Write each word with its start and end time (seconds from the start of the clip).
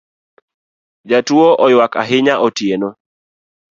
Jatuo 1.09 1.47
oyuak 1.65 1.93
ahinya 2.01 2.33
otieno 2.45 2.89